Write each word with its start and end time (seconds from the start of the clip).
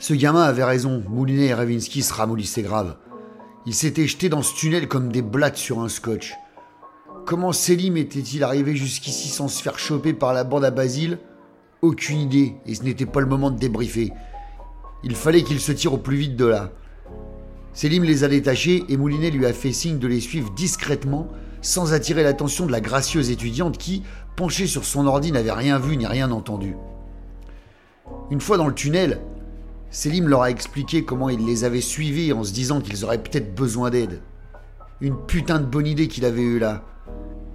Ce 0.00 0.14
gamin 0.14 0.42
avait 0.42 0.64
raison, 0.64 1.02
Moulinet 1.08 1.46
et 1.46 1.54
Ravinsky 1.54 2.02
se 2.02 2.14
ramollissaient 2.14 2.62
grave. 2.62 2.96
Ils 3.66 3.74
s'étaient 3.74 4.06
jetés 4.06 4.28
dans 4.28 4.42
ce 4.42 4.54
tunnel 4.54 4.86
comme 4.86 5.10
des 5.10 5.22
blattes 5.22 5.56
sur 5.56 5.80
un 5.80 5.88
scotch. 5.88 6.34
Comment 7.26 7.52
Selim 7.52 7.96
était-il 7.96 8.44
arrivé 8.44 8.76
jusqu'ici 8.76 9.28
sans 9.28 9.48
se 9.48 9.60
faire 9.60 9.78
choper 9.78 10.14
par 10.14 10.32
la 10.32 10.44
bande 10.44 10.64
à 10.64 10.70
Basile? 10.70 11.18
Aucune 11.82 12.20
idée, 12.20 12.54
et 12.64 12.76
ce 12.76 12.84
n'était 12.84 13.06
pas 13.06 13.20
le 13.20 13.26
moment 13.26 13.50
de 13.50 13.58
débriefer. 13.58 14.12
Il 15.02 15.16
fallait 15.16 15.42
qu'il 15.42 15.60
se 15.60 15.72
tire 15.72 15.94
au 15.94 15.98
plus 15.98 16.16
vite 16.16 16.36
de 16.36 16.46
là. 16.46 16.70
Selim 17.74 18.04
les 18.04 18.22
a 18.22 18.28
détachés 18.28 18.84
et 18.88 18.96
Moulinet 18.96 19.30
lui 19.30 19.46
a 19.46 19.52
fait 19.52 19.72
signe 19.72 19.98
de 19.98 20.08
les 20.08 20.20
suivre 20.20 20.52
discrètement, 20.54 21.28
sans 21.60 21.92
attirer 21.92 22.22
l'attention 22.22 22.66
de 22.66 22.72
la 22.72 22.80
gracieuse 22.80 23.30
étudiante 23.30 23.78
qui, 23.78 24.04
penchée 24.36 24.68
sur 24.68 24.84
son 24.84 25.06
ordi, 25.08 25.32
n'avait 25.32 25.52
rien 25.52 25.80
vu 25.80 25.96
ni 25.96 26.06
rien 26.06 26.30
entendu. 26.30 26.76
Une 28.30 28.40
fois 28.40 28.56
dans 28.56 28.68
le 28.68 28.74
tunnel, 28.74 29.20
Selim 29.90 30.28
leur 30.28 30.42
a 30.42 30.50
expliqué 30.50 31.04
comment 31.04 31.30
il 31.30 31.46
les 31.46 31.64
avait 31.64 31.80
suivis 31.80 32.32
en 32.32 32.44
se 32.44 32.52
disant 32.52 32.80
qu'ils 32.80 33.04
auraient 33.04 33.22
peut-être 33.22 33.54
besoin 33.54 33.88
d'aide. 33.88 34.20
Une 35.00 35.16
putain 35.16 35.58
de 35.58 35.64
bonne 35.64 35.86
idée 35.86 36.08
qu'il 36.08 36.26
avait 36.26 36.42
eue 36.42 36.58
là. 36.58 36.82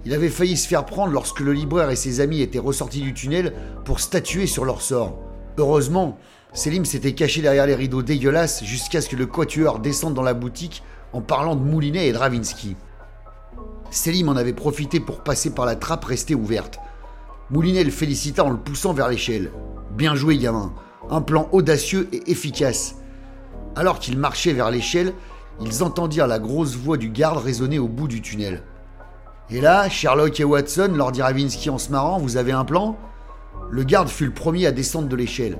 Il 0.04 0.12
avait 0.12 0.28
failli 0.28 0.56
se 0.56 0.66
faire 0.66 0.84
prendre 0.84 1.12
lorsque 1.12 1.40
le 1.40 1.52
libraire 1.52 1.90
et 1.90 1.96
ses 1.96 2.20
amis 2.20 2.40
étaient 2.40 2.58
ressortis 2.58 3.00
du 3.00 3.14
tunnel 3.14 3.54
pour 3.84 4.00
statuer 4.00 4.46
sur 4.46 4.64
leur 4.64 4.82
sort. 4.82 5.18
Heureusement, 5.58 6.18
Selim 6.52 6.84
s'était 6.84 7.14
caché 7.14 7.40
derrière 7.40 7.66
les 7.66 7.74
rideaux 7.74 8.02
dégueulasses 8.02 8.64
jusqu'à 8.64 9.00
ce 9.00 9.08
que 9.08 9.16
le 9.16 9.26
quatuor 9.26 9.78
descende 9.78 10.14
dans 10.14 10.22
la 10.22 10.34
boutique 10.34 10.82
en 11.12 11.20
parlant 11.20 11.54
de 11.54 11.62
Moulinet 11.62 12.08
et 12.08 12.12
Dravinsky. 12.12 12.76
Selim 13.90 14.28
en 14.28 14.36
avait 14.36 14.52
profité 14.52 14.98
pour 14.98 15.22
passer 15.22 15.54
par 15.54 15.66
la 15.66 15.76
trappe 15.76 16.04
restée 16.04 16.34
ouverte. 16.34 16.80
Moulinet 17.50 17.84
le 17.84 17.92
félicita 17.92 18.44
en 18.44 18.50
le 18.50 18.58
poussant 18.58 18.92
vers 18.92 19.08
l'échelle. 19.08 19.52
Bien 19.96 20.16
joué, 20.16 20.36
gamin. 20.36 20.72
Un 21.10 21.20
plan 21.20 21.48
audacieux 21.52 22.08
et 22.12 22.30
efficace. 22.30 22.96
Alors 23.76 23.98
qu'ils 23.98 24.18
marchaient 24.18 24.52
vers 24.52 24.70
l'échelle, 24.70 25.12
ils 25.60 25.82
entendirent 25.82 26.26
la 26.26 26.38
grosse 26.38 26.76
voix 26.76 26.96
du 26.96 27.10
garde 27.10 27.38
résonner 27.38 27.78
au 27.78 27.88
bout 27.88 28.08
du 28.08 28.22
tunnel. 28.22 28.62
Et 29.50 29.60
là, 29.60 29.88
Sherlock 29.88 30.40
et 30.40 30.44
Watson, 30.44 30.92
leur 30.96 31.12
dit 31.12 31.22
Ravinsky 31.22 31.70
en 31.70 31.78
se 31.78 31.92
marrant, 31.92 32.18
vous 32.18 32.36
avez 32.36 32.52
un 32.52 32.64
plan? 32.64 32.96
Le 33.70 33.84
garde 33.84 34.08
fut 34.08 34.26
le 34.26 34.32
premier 34.32 34.66
à 34.66 34.72
descendre 34.72 35.08
de 35.08 35.16
l'échelle. 35.16 35.58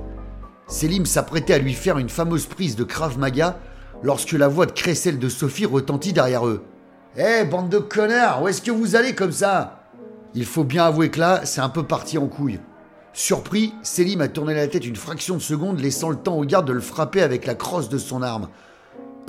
Selim 0.67 1.05
s'apprêtait 1.05 1.53
à 1.53 1.59
lui 1.59 1.73
faire 1.73 1.99
une 1.99 2.09
fameuse 2.09 2.47
prise 2.47 2.75
de 2.75 2.83
Krav 2.83 3.19
Maga 3.19 3.59
lorsque 4.01 4.31
la 4.31 4.47
voix 4.47 4.65
de 4.65 4.71
Cressel 4.71 5.19
de 5.19 5.29
Sophie 5.29 5.65
retentit 5.65 6.13
derrière 6.13 6.47
eux. 6.47 6.63
Hé, 7.15 7.45
bande 7.45 7.69
de 7.69 7.77
connards, 7.77 8.41
où 8.41 8.47
est-ce 8.47 8.61
que 8.61 8.71
vous 8.71 8.95
allez 8.95 9.13
comme 9.13 9.31
ça? 9.31 9.83
Il 10.33 10.45
faut 10.45 10.63
bien 10.63 10.85
avouer 10.85 11.11
que 11.11 11.19
là, 11.19 11.41
c'est 11.45 11.61
un 11.61 11.69
peu 11.69 11.83
parti 11.83 12.17
en 12.17 12.27
couille. 12.27 12.59
Surpris, 13.17 13.73
Selim 13.81 14.19
a 14.19 14.27
tourné 14.27 14.53
la 14.53 14.67
tête 14.67 14.85
une 14.85 14.97
fraction 14.97 15.37
de 15.37 15.41
seconde, 15.41 15.79
laissant 15.79 16.09
le 16.09 16.17
temps 16.17 16.35
au 16.35 16.43
garde 16.43 16.67
de 16.67 16.73
le 16.73 16.81
frapper 16.81 17.21
avec 17.21 17.45
la 17.45 17.55
crosse 17.55 17.87
de 17.87 17.97
son 17.97 18.21
arme. 18.21 18.49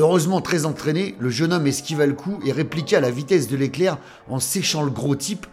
Heureusement 0.01 0.41
très 0.41 0.67
entraîné, 0.67 1.15
le 1.21 1.31
jeune 1.31 1.53
homme 1.53 1.69
esquiva 1.69 2.05
le 2.05 2.15
coup 2.15 2.41
et 2.45 2.51
répliqua 2.51 2.99
à 2.99 3.01
la 3.01 3.13
vitesse 3.13 3.47
de 3.47 3.57
l'éclair 3.57 3.99
en 4.29 4.41
séchant 4.41 4.83
le 4.83 4.91
gros 4.91 5.15
type 5.15 5.47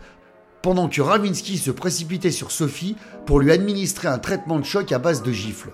pendant 0.63 0.89
que 0.89 0.99
Ravinsky 0.99 1.59
se 1.59 1.69
précipitait 1.69 2.31
sur 2.31 2.49
Sophie 2.49 2.95
pour 3.27 3.39
lui 3.39 3.51
administrer 3.51 4.07
un 4.07 4.17
traitement 4.17 4.57
de 4.57 4.65
choc 4.65 4.91
à 4.91 4.97
base 4.97 5.21
de 5.21 5.31
gifles. 5.31 5.71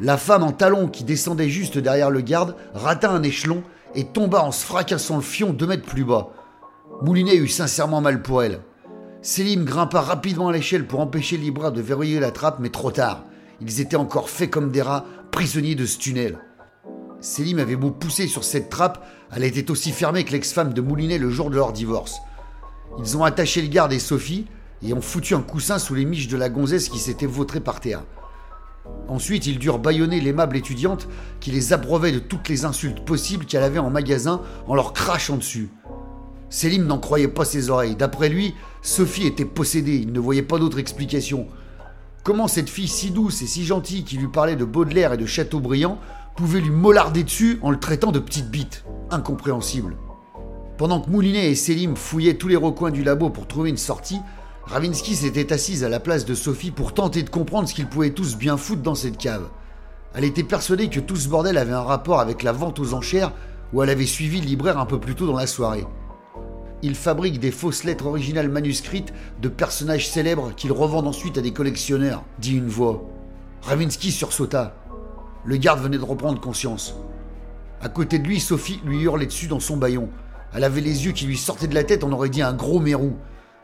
La 0.00 0.16
femme 0.16 0.44
en 0.44 0.52
talons 0.52 0.88
qui 0.88 1.04
descendait 1.04 1.50
juste 1.50 1.76
derrière 1.76 2.10
le 2.10 2.22
garde 2.22 2.56
rata 2.72 3.10
un 3.10 3.22
échelon 3.22 3.62
et 3.94 4.04
tomba 4.04 4.42
en 4.42 4.50
se 4.50 4.64
fracassant 4.64 5.16
le 5.16 5.22
fion 5.22 5.52
deux 5.52 5.66
mètres 5.66 5.86
plus 5.86 6.04
bas. 6.04 6.30
Moulinet 7.02 7.36
eut 7.36 7.48
sincèrement 7.48 8.00
mal 8.00 8.22
pour 8.22 8.42
elle. 8.42 8.60
Selim 9.30 9.66
grimpa 9.66 10.00
rapidement 10.00 10.48
à 10.48 10.52
l'échelle 10.52 10.86
pour 10.86 11.00
empêcher 11.00 11.36
Libra 11.36 11.70
de 11.70 11.82
verrouiller 11.82 12.18
la 12.18 12.30
trappe, 12.30 12.60
mais 12.60 12.70
trop 12.70 12.90
tard. 12.90 13.24
Ils 13.60 13.82
étaient 13.82 13.94
encore 13.94 14.30
faits 14.30 14.48
comme 14.48 14.70
des 14.70 14.80
rats, 14.80 15.04
prisonniers 15.30 15.74
de 15.74 15.84
ce 15.84 15.98
tunnel. 15.98 16.38
Selim 17.20 17.58
avait 17.58 17.76
beau 17.76 17.90
pousser 17.90 18.26
sur 18.26 18.42
cette 18.42 18.70
trappe, 18.70 19.06
elle 19.30 19.44
était 19.44 19.70
aussi 19.70 19.92
fermée 19.92 20.24
que 20.24 20.32
l'ex-femme 20.32 20.72
de 20.72 20.80
Moulinet 20.80 21.18
le 21.18 21.28
jour 21.28 21.50
de 21.50 21.56
leur 21.56 21.74
divorce. 21.74 22.20
Ils 23.00 23.18
ont 23.18 23.24
attaché 23.24 23.60
le 23.60 23.68
garde 23.68 23.92
et 23.92 23.98
Sophie 23.98 24.46
et 24.82 24.94
ont 24.94 25.02
foutu 25.02 25.34
un 25.34 25.42
coussin 25.42 25.78
sous 25.78 25.94
les 25.94 26.06
miches 26.06 26.28
de 26.28 26.38
la 26.38 26.48
gonzesse 26.48 26.88
qui 26.88 26.98
s'était 26.98 27.26
vautrée 27.26 27.60
par 27.60 27.80
terre. 27.80 28.04
Ensuite, 29.08 29.46
ils 29.46 29.58
durent 29.58 29.78
bâillonner 29.78 30.22
l'aimable 30.22 30.56
étudiante 30.56 31.06
qui 31.40 31.50
les 31.50 31.74
abreuvait 31.74 32.12
de 32.12 32.18
toutes 32.18 32.48
les 32.48 32.64
insultes 32.64 33.04
possibles 33.04 33.44
qu'elle 33.44 33.62
avait 33.62 33.78
en 33.78 33.90
magasin 33.90 34.40
en 34.66 34.74
leur 34.74 34.94
crachant 34.94 35.36
dessus. 35.36 35.68
Selim 36.48 36.86
n'en 36.86 36.98
croyait 36.98 37.28
pas 37.28 37.44
ses 37.44 37.68
oreilles. 37.68 37.94
D'après 37.94 38.30
lui, 38.30 38.54
Sophie 38.88 39.26
était 39.26 39.44
possédée, 39.44 39.96
il 39.96 40.14
ne 40.14 40.18
voyait 40.18 40.42
pas 40.42 40.58
d'autre 40.58 40.78
explication. 40.78 41.46
Comment 42.24 42.48
cette 42.48 42.70
fille 42.70 42.88
si 42.88 43.10
douce 43.10 43.42
et 43.42 43.46
si 43.46 43.66
gentille 43.66 44.02
qui 44.02 44.16
lui 44.16 44.28
parlait 44.28 44.56
de 44.56 44.64
Baudelaire 44.64 45.12
et 45.12 45.18
de 45.18 45.26
Chateaubriand 45.26 45.98
pouvait 46.36 46.62
lui 46.62 46.70
mollarder 46.70 47.22
dessus 47.22 47.58
en 47.60 47.70
le 47.70 47.78
traitant 47.78 48.12
de 48.12 48.18
petite 48.18 48.50
bite? 48.50 48.86
Incompréhensible. 49.10 49.98
Pendant 50.78 51.02
que 51.02 51.10
Moulinet 51.10 51.50
et 51.50 51.54
Selim 51.54 51.96
fouillaient 51.96 52.38
tous 52.38 52.48
les 52.48 52.56
recoins 52.56 52.90
du 52.90 53.04
labo 53.04 53.28
pour 53.28 53.46
trouver 53.46 53.68
une 53.68 53.76
sortie, 53.76 54.20
Ravinsky 54.64 55.14
s'était 55.14 55.52
assise 55.52 55.84
à 55.84 55.90
la 55.90 56.00
place 56.00 56.24
de 56.24 56.34
Sophie 56.34 56.70
pour 56.70 56.94
tenter 56.94 57.22
de 57.22 57.30
comprendre 57.30 57.68
ce 57.68 57.74
qu'ils 57.74 57.88
pouvaient 57.88 58.14
tous 58.14 58.38
bien 58.38 58.56
foutre 58.56 58.80
dans 58.80 58.94
cette 58.94 59.18
cave. 59.18 59.50
Elle 60.14 60.24
était 60.24 60.42
persuadée 60.42 60.88
que 60.88 61.00
tout 61.00 61.16
ce 61.16 61.28
bordel 61.28 61.58
avait 61.58 61.72
un 61.72 61.82
rapport 61.82 62.20
avec 62.20 62.42
la 62.42 62.52
vente 62.52 62.78
aux 62.78 62.94
enchères 62.94 63.32
où 63.74 63.82
elle 63.82 63.90
avait 63.90 64.06
suivi 64.06 64.40
le 64.40 64.46
libraire 64.46 64.78
un 64.78 64.86
peu 64.86 64.98
plus 64.98 65.14
tôt 65.14 65.26
dans 65.26 65.36
la 65.36 65.46
soirée. 65.46 65.86
Il 66.82 66.94
fabrique 66.94 67.40
des 67.40 67.50
fausses 67.50 67.82
lettres 67.82 68.06
originales 68.06 68.48
manuscrites 68.48 69.12
de 69.42 69.48
personnages 69.48 70.08
célèbres 70.08 70.52
qu'il 70.54 70.70
revendent 70.70 71.08
ensuite 71.08 71.36
à 71.36 71.40
des 71.40 71.52
collectionneurs, 71.52 72.24
dit 72.38 72.56
une 72.56 72.68
voix. 72.68 73.04
Ravinsky 73.62 74.12
sursauta. 74.12 74.76
Le 75.44 75.56
garde 75.56 75.80
venait 75.80 75.98
de 75.98 76.04
reprendre 76.04 76.40
conscience. 76.40 76.94
À 77.80 77.88
côté 77.88 78.18
de 78.18 78.26
lui, 78.26 78.38
Sophie 78.38 78.80
lui 78.84 79.02
hurlait 79.02 79.26
dessus 79.26 79.48
dans 79.48 79.60
son 79.60 79.76
baillon. 79.76 80.08
Elle 80.54 80.64
avait 80.64 80.80
les 80.80 81.06
yeux 81.06 81.12
qui 81.12 81.26
lui 81.26 81.36
sortaient 81.36 81.66
de 81.66 81.74
la 81.74 81.84
tête, 81.84 82.04
on 82.04 82.12
aurait 82.12 82.28
dit 82.28 82.42
un 82.42 82.54
gros 82.54 82.80
mérou. 82.80 83.16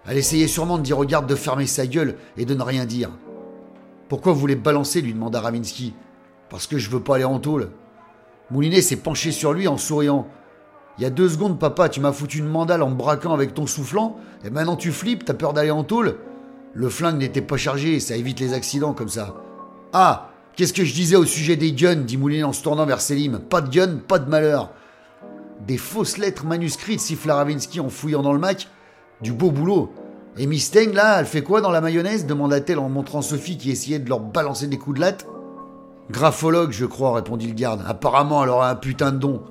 Elle 0.06 0.19
essayait 0.19 0.48
sûrement 0.48 0.78
de 0.78 0.82
dire 0.82 0.98
au 0.98 1.04
garde 1.04 1.28
de 1.28 1.34
fermer 1.34 1.66
sa 1.66 1.86
gueule 1.86 2.16
et 2.36 2.44
de 2.44 2.54
ne 2.54 2.62
rien 2.62 2.84
dire. 2.84 3.10
Pourquoi 4.08 4.32
vous 4.32 4.41
voulez 4.41 4.56
balancer 4.56 5.00
lui 5.00 5.14
demanda 5.14 5.41
Ravinsky. 5.41 5.94
Parce 6.50 6.66
que 6.66 6.78
je 6.78 6.91
veux 6.91 7.00
pas 7.00 7.16
aller 7.16 7.25
en 7.25 7.38
tôle. 7.38 7.70
Moulinet 8.50 8.82
s'est 8.82 8.96
penché 8.96 9.32
sur 9.32 9.52
lui 9.52 9.66
en 9.66 9.78
souriant. 9.78 10.28
Il 10.99 11.03
y 11.03 11.06
a 11.06 11.10
deux 11.10 11.28
secondes, 11.28 11.59
papa, 11.59 11.88
tu 11.88 12.00
m'as 12.00 12.12
foutu 12.12 12.38
une 12.38 12.49
mandale 12.49 12.82
en 12.82 12.91
me 12.91 12.94
braquant 12.94 13.34
avec 13.34 13.53
ton 13.53 13.66
soufflant, 13.66 14.16
et 14.44 14.50
maintenant 14.50 14.77
tu 14.77 14.93
flippes, 14.93 15.25
t'as 15.25 15.34
peur 15.34 15.53
d'aller 15.53 15.72
en 15.72 15.82
tôle 15.82 16.16
Le 16.72 16.88
flingue 16.88 17.19
n'était 17.19 17.43
pas 17.43 17.56
chargé, 17.56 17.99
ça 17.99 18.16
évite 18.16 18.38
les 18.38 18.53
accidents 18.53 18.93
comme 18.93 19.09
ça. 19.09 19.34
Ah, 19.93 20.31
qu'est-ce 20.55 20.72
que 20.72 20.84
je 20.84 20.94
disais 20.94 21.16
au 21.16 21.25
sujet 21.25 21.56
des 21.56 21.72
guns 21.72 21.97
dit 21.97 22.16
Moulinet 22.16 22.44
en 22.44 22.53
se 22.53 22.62
tournant 22.62 22.87
vers 22.87 23.00
Selim. 23.00 23.38
Pas 23.38 23.60
de 23.60 23.71
gun, 23.71 23.99
pas 24.06 24.21
de 24.21 24.28
malheur. 24.28 24.71
Des 25.66 25.78
fausses 25.78 26.19
lettres 26.19 26.44
manuscrites, 26.44 27.00
siffla 27.00 27.37
Ravinsky 27.37 27.81
en 27.81 27.88
fouillant 27.88 28.22
dans 28.22 28.32
le 28.32 28.38
Mac. 28.38 28.69
Du 29.21 29.32
beau 29.32 29.50
boulot. 29.50 29.93
Et 30.37 30.47
Miss 30.47 30.71
Teng, 30.72 30.93
là, 30.93 31.21
elle 31.21 31.26
fait 31.26 31.43
quoi 31.43 31.61
dans 31.61 31.71
la 31.71 31.81
mayonnaise 31.81 32.26
demanda-t-elle 32.26 32.81
en 32.81 32.88
montrant 32.88 33.22
Sophie 33.22 33.56
qui 33.56 33.71
essayait 33.71 34.00
de 34.00 34.09
leur 34.09 34.21
balancer 34.21 34.66
des 34.66 34.78
coups 34.78 34.97
de 34.97 35.00
latte. 35.00 35.26
Graphologue, 36.11 36.72
je 36.72 36.87
crois, 36.87 37.15
répondit 37.15 37.47
le 37.47 37.55
garde. 37.55 37.84
Apparemment, 37.87 38.43
elle 38.43 38.50
aura 38.50 38.71
un 38.71 38.75
putain 38.75 39.12
de 39.12 39.19
don. 39.19 39.43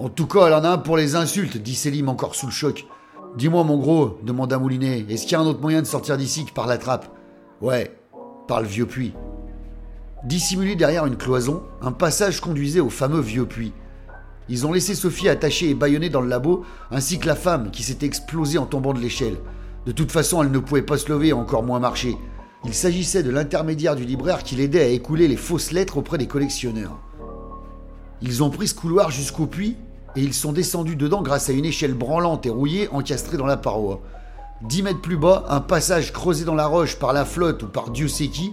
En 0.00 0.08
tout 0.08 0.28
cas, 0.28 0.46
elle 0.46 0.54
en 0.54 0.62
a 0.62 0.68
un 0.68 0.78
pour 0.78 0.96
les 0.96 1.16
insultes, 1.16 1.56
dit 1.56 1.74
Selim 1.74 2.08
encore 2.08 2.36
sous 2.36 2.46
le 2.46 2.52
choc. 2.52 2.86
Dis-moi, 3.36 3.64
mon 3.64 3.78
gros, 3.78 4.20
demanda 4.22 4.56
Moulinet, 4.56 5.04
est-ce 5.08 5.22
qu'il 5.22 5.32
y 5.32 5.34
a 5.34 5.40
un 5.40 5.46
autre 5.46 5.60
moyen 5.60 5.82
de 5.82 5.88
sortir 5.88 6.16
d'ici 6.16 6.44
que 6.44 6.52
par 6.52 6.68
la 6.68 6.78
trappe? 6.78 7.08
Ouais, 7.60 7.98
par 8.46 8.60
le 8.60 8.68
vieux 8.68 8.86
puits. 8.86 9.12
Dissimulé 10.22 10.76
derrière 10.76 11.04
une 11.04 11.16
cloison, 11.16 11.64
un 11.82 11.90
passage 11.90 12.40
conduisait 12.40 12.78
au 12.78 12.90
fameux 12.90 13.20
vieux 13.20 13.46
puits. 13.46 13.72
Ils 14.48 14.68
ont 14.68 14.72
laissé 14.72 14.94
Sophie 14.94 15.28
attachée 15.28 15.70
et 15.70 15.74
bâillonnée 15.74 16.10
dans 16.10 16.20
le 16.20 16.28
labo, 16.28 16.64
ainsi 16.92 17.18
que 17.18 17.26
la 17.26 17.34
femme 17.34 17.72
qui 17.72 17.82
s'était 17.82 18.06
explosée 18.06 18.58
en 18.58 18.66
tombant 18.66 18.94
de 18.94 19.00
l'échelle. 19.00 19.38
De 19.84 19.90
toute 19.90 20.12
façon, 20.12 20.44
elle 20.44 20.52
ne 20.52 20.60
pouvait 20.60 20.82
pas 20.82 20.96
se 20.96 21.08
lever, 21.08 21.32
encore 21.32 21.64
moins 21.64 21.80
marcher. 21.80 22.16
Il 22.64 22.72
s'agissait 22.72 23.24
de 23.24 23.30
l'intermédiaire 23.30 23.96
du 23.96 24.04
libraire 24.04 24.44
qui 24.44 24.54
l'aidait 24.54 24.84
à 24.84 24.88
écouler 24.88 25.26
les 25.26 25.36
fausses 25.36 25.72
lettres 25.72 25.96
auprès 25.98 26.18
des 26.18 26.28
collectionneurs. 26.28 27.00
Ils 28.22 28.44
ont 28.44 28.50
pris 28.50 28.68
ce 28.68 28.74
couloir 28.74 29.10
jusqu'au 29.10 29.46
puits 29.46 29.76
et 30.18 30.20
ils 30.20 30.34
sont 30.34 30.50
descendus 30.50 30.96
dedans 30.96 31.22
grâce 31.22 31.48
à 31.48 31.52
une 31.52 31.64
échelle 31.64 31.94
branlante 31.94 32.44
et 32.44 32.50
rouillée 32.50 32.88
encastrée 32.90 33.36
dans 33.36 33.46
la 33.46 33.56
paroi. 33.56 34.00
Dix 34.62 34.82
mètres 34.82 35.00
plus 35.00 35.16
bas, 35.16 35.44
un 35.48 35.60
passage 35.60 36.12
creusé 36.12 36.44
dans 36.44 36.56
la 36.56 36.66
roche 36.66 36.96
par 36.96 37.12
la 37.12 37.24
flotte 37.24 37.62
ou 37.62 37.68
par 37.68 37.90
Dieu 37.90 38.08
sait 38.08 38.26
qui 38.26 38.52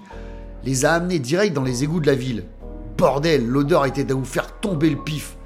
les 0.63 0.85
a 0.85 0.93
amenés 0.93 1.17
direct 1.17 1.55
dans 1.55 1.63
les 1.63 1.83
égouts 1.83 2.01
de 2.01 2.05
la 2.05 2.13
ville. 2.13 2.45
Bordel, 2.99 3.47
l'odeur 3.47 3.87
était 3.87 4.11
à 4.11 4.13
vous 4.13 4.25
faire 4.25 4.59
tomber 4.59 4.91
le 4.91 5.03
pif. 5.03 5.37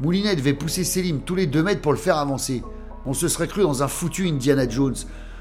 Moulinet 0.00 0.34
devait 0.34 0.52
pousser 0.52 0.82
Selim 0.82 1.20
tous 1.20 1.36
les 1.36 1.46
deux 1.46 1.62
mètres 1.62 1.80
pour 1.80 1.92
le 1.92 1.98
faire 1.98 2.16
avancer. 2.16 2.64
On 3.06 3.14
se 3.14 3.28
serait 3.28 3.46
cru 3.46 3.62
dans 3.62 3.84
un 3.84 3.88
foutu 3.88 4.26
Indiana 4.26 4.68
Jones. 4.68 4.96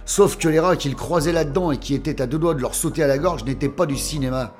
Sauf 0.05 0.37
que 0.37 0.49
les 0.49 0.59
rats 0.59 0.75
qu'il 0.75 0.93
croisait 0.93 1.31
là-dedans 1.31 1.71
et 1.71 1.77
qui 1.77 1.95
étaient 1.95 2.21
à 2.21 2.27
deux 2.27 2.37
doigts 2.37 2.53
de 2.53 2.61
leur 2.61 2.75
sauter 2.75 3.01
à 3.01 3.07
la 3.07 3.17
gorge 3.17 3.43
n'étaient 3.43 3.69
pas 3.69 3.87
du 3.87 3.97
cinéma. 3.97 4.53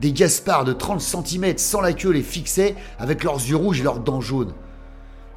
Des 0.00 0.12
Gaspards 0.12 0.66
de 0.66 0.74
30 0.74 1.00
cm 1.00 1.56
sans 1.56 1.80
la 1.80 1.94
queue 1.94 2.10
les 2.10 2.22
fixaient 2.22 2.74
avec 2.98 3.24
leurs 3.24 3.36
yeux 3.36 3.56
rouges 3.56 3.80
et 3.80 3.84
leurs 3.84 4.00
dents 4.00 4.20
jaunes. 4.20 4.52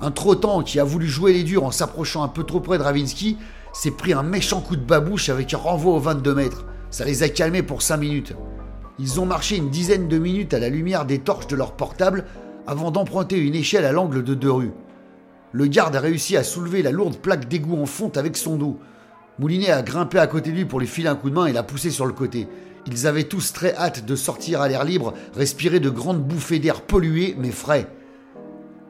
Un 0.01 0.11
trottant 0.11 0.63
qui 0.63 0.79
a 0.79 0.85
voulu 0.85 1.07
jouer 1.07 1.33
les 1.33 1.43
durs 1.43 1.65
en 1.65 1.71
s'approchant 1.71 2.23
un 2.23 2.29
peu 2.29 2.43
trop 2.43 2.61
près 2.61 2.77
de 2.77 2.83
Ravinsky 2.83 3.37
s'est 3.73 3.91
pris 3.91 4.13
un 4.13 4.23
méchant 4.23 4.61
coup 4.61 4.77
de 4.77 4.81
babouche 4.81 5.27
avec 5.27 5.53
un 5.53 5.57
renvoi 5.57 5.93
aux 5.93 5.99
22 5.99 6.33
mètres. 6.33 6.65
Ça 6.89 7.03
les 7.03 7.21
a 7.21 7.29
calmés 7.29 7.63
pour 7.63 7.81
5 7.81 7.97
minutes. 7.97 8.33
Ils 8.97 9.19
ont 9.19 9.25
marché 9.25 9.57
une 9.57 9.69
dizaine 9.69 10.07
de 10.07 10.17
minutes 10.17 10.53
à 10.53 10.59
la 10.59 10.69
lumière 10.69 11.05
des 11.05 11.19
torches 11.19 11.47
de 11.47 11.55
leur 11.55 11.73
portable 11.73 12.25
avant 12.65 12.91
d'emprunter 12.91 13.37
une 13.37 13.55
échelle 13.55 13.85
à 13.85 13.91
l'angle 13.91 14.23
de 14.23 14.33
deux 14.33 14.51
rues. 14.51 14.71
Le 15.51 15.65
garde 15.65 15.95
a 15.95 15.99
réussi 15.99 16.37
à 16.37 16.43
soulever 16.43 16.81
la 16.81 16.91
lourde 16.91 17.17
plaque 17.17 17.49
d'égout 17.49 17.77
en 17.81 17.85
fonte 17.85 18.17
avec 18.17 18.37
son 18.37 18.55
dos. 18.55 18.79
Moulinet 19.37 19.71
a 19.71 19.81
grimpé 19.81 20.19
à 20.19 20.27
côté 20.27 20.51
de 20.51 20.55
lui 20.55 20.65
pour 20.65 20.79
lui 20.79 20.87
filer 20.87 21.09
un 21.09 21.15
coup 21.15 21.29
de 21.29 21.35
main 21.35 21.45
et 21.45 21.53
l'a 21.53 21.63
poussé 21.63 21.89
sur 21.91 22.05
le 22.05 22.13
côté. 22.13 22.47
Ils 22.87 23.05
avaient 23.05 23.23
tous 23.23 23.51
très 23.51 23.75
hâte 23.75 24.05
de 24.05 24.15
sortir 24.15 24.61
à 24.61 24.69
l'air 24.69 24.85
libre, 24.85 25.13
respirer 25.35 25.79
de 25.79 25.89
grandes 25.89 26.23
bouffées 26.23 26.59
d'air 26.59 26.81
pollué 26.81 27.35
mais 27.37 27.51
frais. 27.51 27.87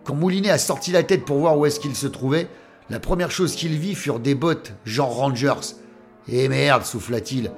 Quand 0.09 0.15
Moulinet 0.15 0.49
a 0.49 0.57
sorti 0.57 0.91
la 0.91 1.03
tête 1.03 1.23
pour 1.23 1.37
voir 1.37 1.55
où 1.55 1.67
est-ce 1.67 1.79
qu'il 1.79 1.95
se 1.95 2.07
trouvait, 2.07 2.47
la 2.89 2.99
première 2.99 3.29
chose 3.29 3.53
qu'il 3.53 3.77
vit 3.77 3.93
furent 3.93 4.19
des 4.19 4.33
bottes, 4.33 4.73
genre 4.83 5.15
Rangers. 5.15 5.75
Eh 6.27 6.49
merde, 6.49 6.83
souffla-t-il. 6.83 7.51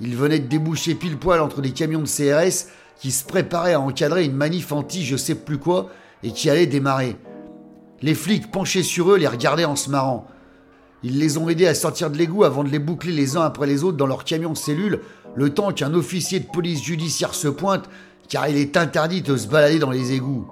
Il 0.00 0.14
venait 0.14 0.38
de 0.38 0.46
déboucher 0.46 0.94
pile 0.94 1.16
poil 1.16 1.40
entre 1.40 1.60
des 1.60 1.72
camions 1.72 2.02
de 2.02 2.06
CRS 2.06 2.68
qui 3.00 3.10
se 3.10 3.24
préparaient 3.24 3.72
à 3.72 3.80
encadrer 3.80 4.24
une 4.24 4.36
manif 4.36 4.70
anti 4.70 5.04
je 5.04 5.16
sais 5.16 5.34
plus 5.34 5.58
quoi 5.58 5.88
et 6.22 6.30
qui 6.30 6.48
allait 6.48 6.68
démarrer. 6.68 7.16
Les 8.02 8.14
flics 8.14 8.52
penchés 8.52 8.84
sur 8.84 9.10
eux 9.10 9.18
les 9.18 9.26
regardaient 9.26 9.64
en 9.64 9.74
se 9.74 9.90
marrant. 9.90 10.28
Ils 11.02 11.18
les 11.18 11.38
ont 11.38 11.48
aidés 11.48 11.66
à 11.66 11.74
sortir 11.74 12.08
de 12.08 12.16
l'égout 12.16 12.44
avant 12.44 12.62
de 12.62 12.70
les 12.70 12.78
boucler 12.78 13.10
les 13.10 13.36
uns 13.36 13.42
après 13.42 13.66
les 13.66 13.82
autres 13.82 13.96
dans 13.96 14.06
leur 14.06 14.22
camion 14.22 14.54
cellule, 14.54 15.00
le 15.34 15.52
temps 15.52 15.72
qu'un 15.72 15.92
officier 15.94 16.38
de 16.38 16.46
police 16.46 16.84
judiciaire 16.84 17.34
se 17.34 17.48
pointe, 17.48 17.90
car 18.28 18.46
il 18.46 18.58
est 18.58 18.76
interdit 18.76 19.22
de 19.22 19.36
se 19.36 19.48
balader 19.48 19.80
dans 19.80 19.90
les 19.90 20.12
égouts. 20.12 20.46